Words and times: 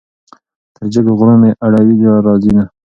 تر 0.75 0.85
جګو 0.93 1.11
غرو 1.19 1.35
مې 1.41 1.51
اړوي 1.65 1.95
ژړا 2.01 2.17
راځينه 2.27 2.63